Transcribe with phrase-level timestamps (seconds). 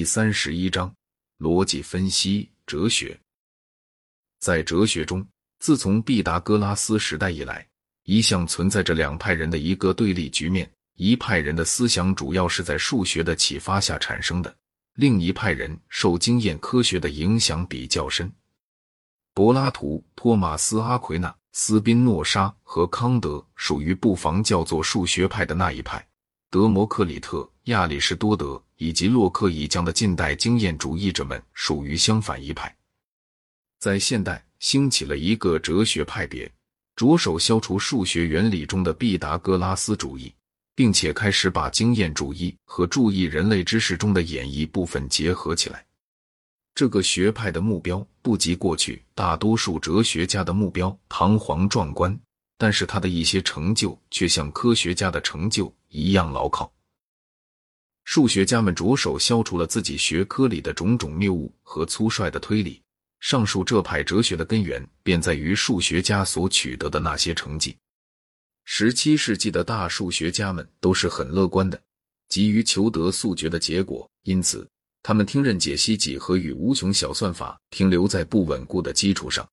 [0.00, 0.90] 第三十一章：
[1.38, 3.20] 逻辑分析哲学。
[4.38, 5.22] 在哲学中，
[5.58, 7.68] 自从毕达哥拉斯时代以来，
[8.04, 10.72] 一向存在着两派人的一个对立局面。
[10.94, 14.56] 一派人的思想主要是在数学的启发下产生的，
[14.94, 18.32] 另一派人受经验科学的影响比较深。
[19.34, 26.02] 柏拉图、托马斯·阿奎那、斯宾诺莎和康德属于不妨叫做数学派的那一派。
[26.48, 32.72] 德谟克里特、亚里士多德以及洛克以降的近代经验主义者们属于相反一派。
[33.80, 36.48] 在现代，兴起了一个哲学派别，
[36.94, 40.32] 着手消除数学原理中的毕达哥拉斯主义。
[40.80, 45.84] 并且开始把经验主义和注意人类知识中的演绎部分结合起来。
[46.74, 52.18] 这个学派的目标不及过去大多数哲学家的目标堂皇壮观，
[52.56, 56.72] 但是他的一些成就却像科学家的成就一样牢靠。
[58.04, 62.82] 数学家们着手消除了自己学科里的种种谬误和粗率的推理。
[63.20, 67.76] 上述这派哲学的根源便在于数学家所取得的那些成绩。
[68.64, 71.78] 十七世纪的大数学家们都是很乐观的，
[72.30, 74.66] 急于求得速决的结果，因此
[75.02, 79.46] 他们听任解析几何与无穷小算法停留在不稳固的基础上。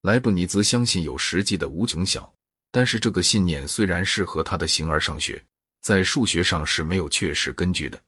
[0.00, 2.32] 莱布尼兹相信有实际的无穷小，
[2.70, 5.44] 但是这个信念虽然适合他的形而上学，
[5.82, 8.00] 在数学上是没有确实根据的。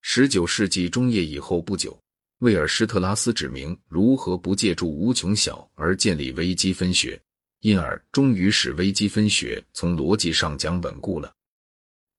[0.00, 1.98] 十九世纪中叶以后不久，
[2.38, 7.20] 威尔施特拉斯指明如何不借助无穷小而建立微积分学。
[7.60, 11.32] 因而，终于使微积分学从逻辑上讲稳固了。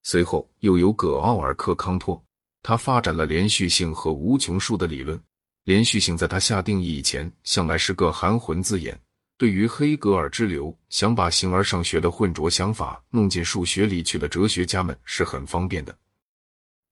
[0.03, 2.23] 随后，又有葛奥尔克康托，
[2.61, 5.21] 他发展了连续性和无穷数的理论。
[5.65, 8.97] 连续性在他下定义以前，向来是个含混字眼。
[9.43, 15.93] 对于黑格尔之流想把形而上学的混浊想法弄进数学里去的哲学家们是很方便的。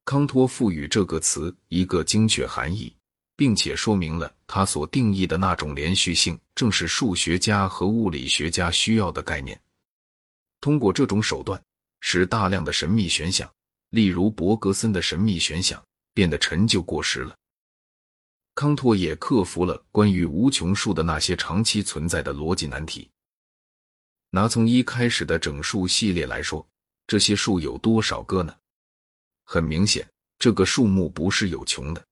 [0.03, 2.93] 康托赋予这个词一个精确含义。
[3.37, 9.57] 并且说明了他所定义的那种连续性，正是数学家和物理学家需要的概念。
[10.59, 11.59] 通过这种手段，
[12.01, 13.49] 使大量的神秘悬想，
[13.91, 15.81] 例如伯格森的神秘悬想，
[16.13, 17.35] 变得陈旧过时了。
[18.53, 23.09] 康托也克服了关于无穷数的那些长期存在的逻辑难题。
[24.29, 26.65] 拿从一开始的整数系列来说，
[27.07, 28.55] 这些数有多少个呢？
[29.43, 30.07] 很明显，
[30.39, 32.05] 这个数目不是有穷的。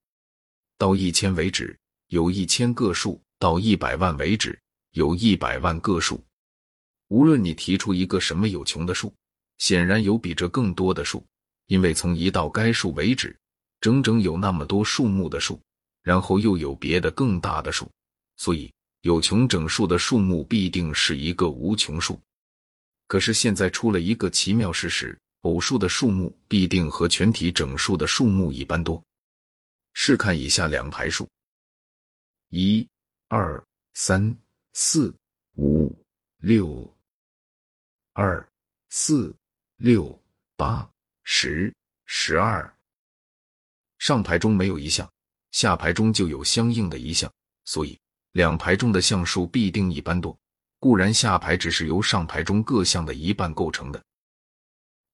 [0.77, 4.59] 到一千为止，有一千个数；到一百万为止，
[4.91, 6.21] 有一百万个数。
[7.07, 9.13] 无论你提出一个什么有穷的数，
[9.57, 11.25] 显然有比这更多的数，
[11.67, 13.37] 因为从一到该数为止，
[13.81, 15.61] 整整有那么多数目的数，
[16.01, 17.89] 然后又有别的更大的数，
[18.37, 18.71] 所以
[19.01, 22.19] 有穷整数的数目必定是一个无穷数。
[23.07, 29.03] 可是现在出了一个奇妙事实：偶数的数目必定和全体整数的数目一般多。
[29.93, 31.27] 试看以下两排数：
[32.49, 32.87] 一、
[33.27, 33.61] 二、
[33.93, 34.37] 三、
[34.73, 35.13] 四、
[35.55, 35.93] 五、
[36.37, 36.87] 六；
[38.13, 38.47] 二、
[38.89, 39.35] 四、
[39.77, 40.17] 六、
[40.55, 40.89] 八、
[41.23, 41.73] 十、
[42.05, 42.71] 十二。
[43.97, 45.11] 上排中没有一项，
[45.51, 47.31] 下排中就有相应的一项，
[47.65, 47.99] 所以
[48.33, 50.37] 两排中的项数必定一般多。
[50.79, 54.01] 固然下排只是由上排中各项的一半构成的。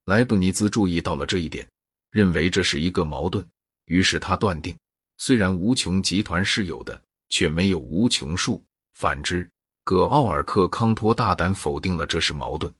[0.04, 1.68] 莱布尼兹注意到了这一点，
[2.10, 3.44] 认为这是一个矛盾。
[3.86, 4.76] 于是他断定，
[5.18, 8.64] 虽然无穷集团是有的，却没有无穷数。
[8.94, 9.50] 反之，
[9.82, 12.72] 葛奥尔克康托大胆否定了这是矛盾。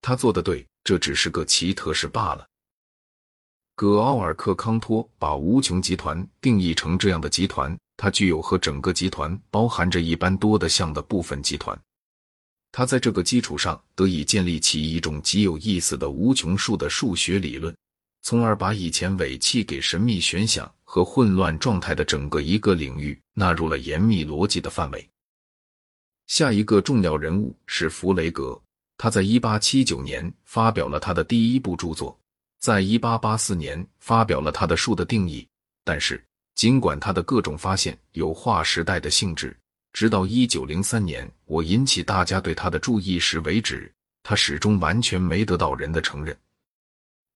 [0.00, 2.48] 他做的对，这只是个奇特事罢了。
[3.82, 11.76] 葛奥尔克康托把无穷集团定义成这样的集团：它具有和整个集团包含着一般多的项的部分集团。
[12.70, 17.74] 他在这个基础上得以建立起一种极有意思的无穷数的数学理论。
[18.22, 25.10] 从而把以前尾气给神秘悬想和混乱状态的整个一个领域纳入了严密逻辑的范围。
[26.28, 28.62] 下一个重要人物是弗雷格，
[28.96, 32.16] 他在一八七九年发表了他的第一部著作，
[32.62, 35.44] 在一八八四年发表了他的数的定义。
[35.82, 36.24] 但是，
[36.54, 39.56] 尽管他的各种发现有划时代的性质，
[39.92, 43.92] 直到一九零三年我引起大家对他的注意时为止，
[44.22, 46.38] 他始终完全没得到人的承认。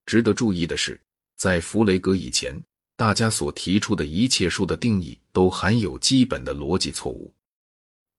[0.06, 0.96] 值得注意的是，
[1.36, 2.56] 在弗雷格以前，
[2.94, 7.34] 大家所提出的一切数的定义都含有基本的逻辑错误。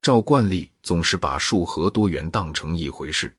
[0.02, 3.34] 照惯例，总是把数和多元当成一回事。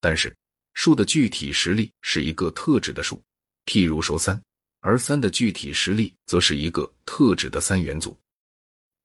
[0.00, 0.36] 但是，
[0.74, 3.22] 数的具体实例是一个特指的数，
[3.66, 4.40] 譬如说三，
[4.80, 8.16] 而三的具体实例则是一个特指的三元组。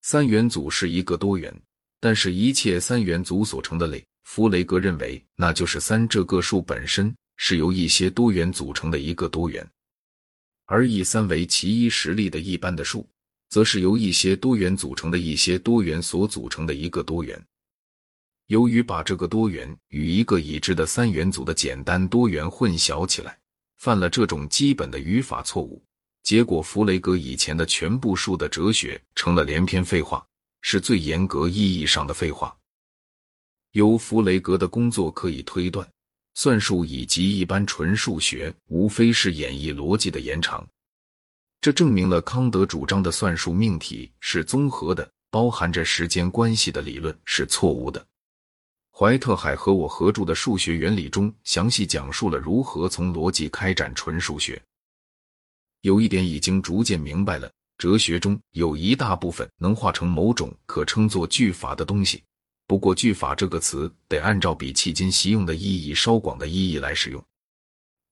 [0.02, 1.54] 三元组是一个多元，
[2.00, 7.16] 但是一切三元组所成的类，弗雷格认为那就是三这个数本身。
[7.40, 9.64] 是由一些多元组成的一个多元。
[10.66, 13.08] 而以三为其一实例的一般的数，
[13.50, 17.40] 则是由一些多元组成的一些多元所组成的一个多元。
[18.48, 23.38] 由于把这个多元与一个已知的三元组的简单多元混淆起来，
[23.78, 25.84] 犯了这种基本的语法错误，
[26.24, 30.26] 结果弗雷格以前的全部数的哲学成了连篇废话，
[30.62, 32.56] 是最严格意义上的废话。
[33.74, 35.86] 由弗雷格的工作可以推断，
[36.36, 40.66] 算术以及一般纯数学无非是演绎逻辑的延长。
[41.60, 48.08] 这证明了康德主张的算术命题是综合的，包含着时间关系的理论是错误的。
[49.00, 54.60] 怀特海和我合著的《数学原理》中详细讲述了如何从逻辑开展纯数学。
[55.82, 57.48] 有一点已经逐渐明白了：
[57.78, 62.24] 哲学中有一大部分能化成某种可称作句法的东西。
[62.66, 67.24] 不过，句法这个词得按照比迄今习用的意义稍广的意义来使用。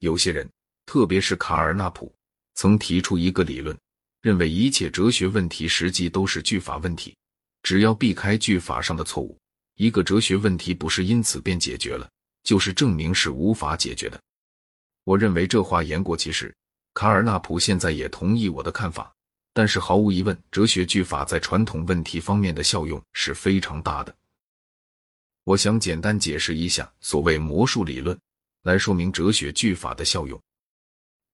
[0.01, 0.47] 有些人，
[0.85, 2.13] 特别是卡尔纳普，
[2.53, 3.75] 曾提出一个理论，
[4.21, 7.17] 认为一切哲学问题实际都是句法问题，
[7.63, 9.35] 只要避开句法上的错误。
[9.75, 12.09] 一个哲学问题不是因此便解决了，
[12.43, 14.19] 就是证明是无法解决的。
[15.03, 16.53] 我认为这话言过其实。
[16.93, 19.13] 卡尔纳普现在也同意我的看法，
[19.51, 24.15] 但是毫无疑问，哲学句法在传统问题方面的效用是非常大的。
[25.43, 28.17] 我想简单解释一下所谓魔术理论，
[28.63, 30.41] 来说明哲学句法的效用。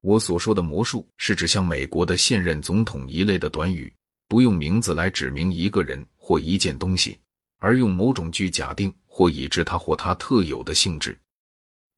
[0.02, 3.94] 我所说的魔术是指像美国的现任总统一类的短语，
[4.28, 7.20] 不用名字来指明一个人或一件东西。
[7.62, 11.18] 而用某种句假定或已知它或它特有的性质，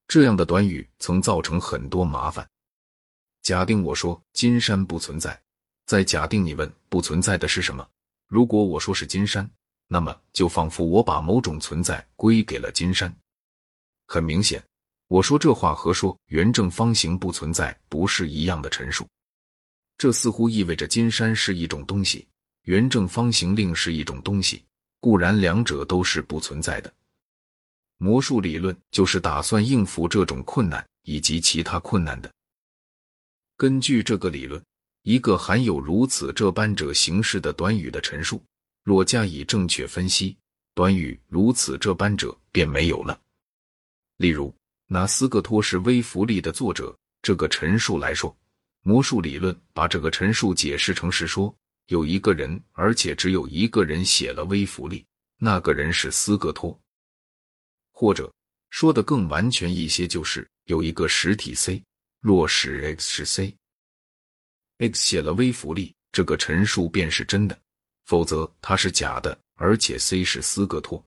[0.10, 2.46] 这样的短语曾造成很多麻烦。
[3.44, 5.42] 假定我说金山不存在，
[5.86, 7.88] 在假定你问不存在的是什么？
[8.28, 9.50] 如果我说是金山，
[9.88, 13.14] 那么就仿佛我把某种存在归给了金山。
[14.06, 14.62] 很明显，
[15.08, 19.08] 我说这话和说圆正方形不存在不是一样的陈述。
[19.98, 22.28] 这似乎意味着金山是一种东西，
[22.64, 24.62] 圆正方形另是一种东西。
[25.04, 26.90] 固然，两者都是不存在的。
[27.98, 32.32] 魔术理论就是打算应付这种困难以及其他困难的。
[33.58, 34.64] 根据这个理论，
[35.02, 38.42] 一个含有如此这般者形式的短语的陈述，
[38.82, 40.38] 若加以正确分析，
[40.74, 43.20] 短语如此这般者便没有了。
[44.16, 44.56] 例如，
[44.88, 48.34] 拿斯科托是微福利的作者这个陈述来说，
[48.84, 51.54] 魔术理论把这个陈述解释成是说。
[51.88, 55.06] 有一个人，而且只有一个人写了微福利，
[55.38, 56.80] 那个人是斯格托。
[57.92, 58.34] 或者
[58.70, 61.84] 说的更完全一些，就是有一个实体 C，
[62.20, 67.56] 若使 X 是 C，X 写了微福利，这个陈述便是真的；
[68.06, 71.04] 否则它是假的，而且 C 是斯格托。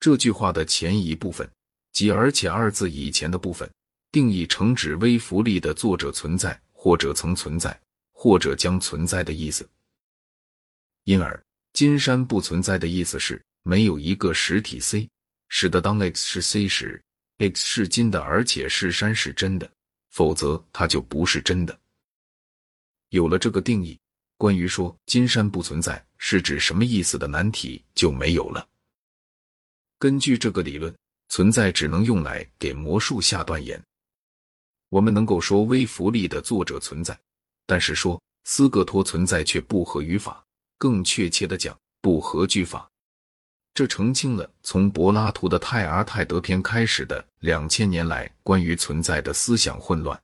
[0.00, 1.48] 这句话的前一部分，
[1.92, 3.70] 即而且二字以前的部分，
[4.10, 7.78] 定义成指微福利的作者存在或者曾存在。
[8.22, 9.66] 或者将存在的意思，
[11.04, 15.08] 因而金山不存在的意思是没有一个实体 C，
[15.48, 17.02] 使得当 X 是 C 时
[17.38, 19.72] ，X 是金的，而且是山是真的，
[20.10, 21.80] 否则它就不是真的。
[23.08, 23.98] 有了这个定义，
[24.36, 28.68] 关于说金山不存在是指什么意思的难题就没有了。
[29.98, 30.94] 根据这个理论，
[31.30, 33.82] 存在只能用来给魔术下断言。
[34.90, 37.18] 我们能够说微福利的作者存在。
[37.70, 40.44] 但是说斯格托存在却不合语法，
[40.76, 42.90] 更确切的讲不合句法，
[43.72, 50.20] 这澄清了从柏拉图的泰阿泰德篇开始的两千年来关于存在的思想混乱。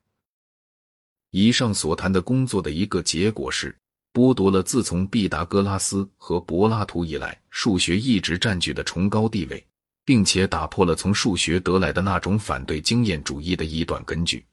[1.31, 3.73] 以上所谈的工作的一个结果是，
[4.13, 9.65] 剥夺了自从毕达哥拉斯和柏拉图以来数学一直占据的崇高地位，
[10.05, 14.45] 并且打破了从数学得来的那种反对经验主义的一段根据。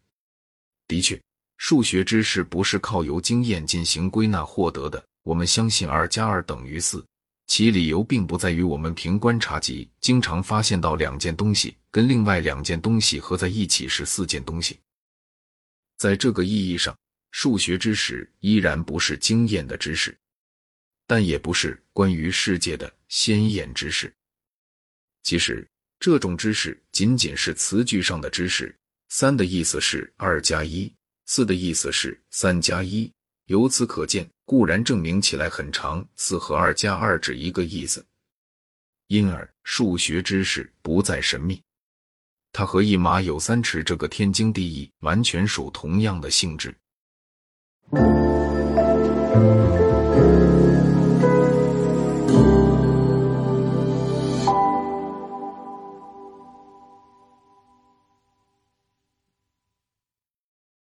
[0.87, 1.19] 的确。
[1.65, 5.01] 数学知识不是靠由经验进行归纳获得的。
[5.23, 7.01] 我们相信二加二等于四，
[7.47, 14.77] 其理由并不在于我们凭观察集经常发现到两件东西跟另外两件东西合在一起是四件东西。
[15.97, 16.93] 在这个意义上，
[17.31, 20.13] 数学知识依然不是经验的知识，
[21.07, 24.13] 但也不是关于世界的先验知识。
[25.23, 25.65] 其实，
[25.97, 28.77] 这种知识仅仅是词句上的知识。
[29.07, 30.93] 三的意思是二加一。
[31.35, 33.11] 四的意思是三加一，
[33.47, 38.05] 由此可见，固然证明起来很长，四和二加二只一个意思。
[39.07, 41.59] 因而，数学知识不再神秘，
[42.51, 46.71] 它和一马有三尺这个天经地义完全属同样的性质。